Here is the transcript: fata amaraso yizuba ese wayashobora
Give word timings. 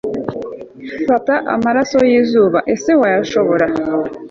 fata 1.07 1.35
amaraso 1.55 1.97
yizuba 2.11 2.59
ese 2.73 2.91
wayashobora 3.01 3.65